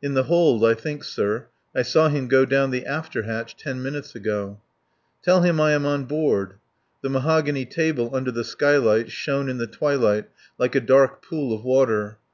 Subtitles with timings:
[0.00, 1.48] "In the hold, I think, sir.
[1.74, 4.58] I saw him go down the after hatch ten minutes ago."
[5.22, 6.54] "Tell him I am on board."
[7.02, 11.62] The mahogany table under the skylight shone in the twilight like a dark pool of
[11.62, 12.16] water.